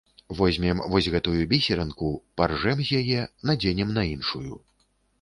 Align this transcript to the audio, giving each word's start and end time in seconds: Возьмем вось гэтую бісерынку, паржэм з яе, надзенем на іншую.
Возьмем 0.37 0.79
вось 0.93 1.09
гэтую 1.17 1.35
бісерынку, 1.51 2.09
паржэм 2.41 2.77
з 2.91 3.05
яе, 3.05 3.21
надзенем 3.51 3.97
на 4.03 4.11
іншую. 4.17 4.53